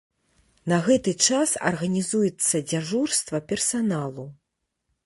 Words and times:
На 0.71 0.79
гэты 0.87 1.13
час 1.27 1.53
арганізуецца 1.71 2.63
дзяжурства 2.73 3.45
персаналу. 3.55 4.29